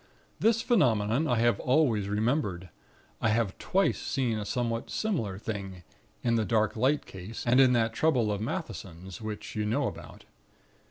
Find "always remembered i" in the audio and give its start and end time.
1.59-3.29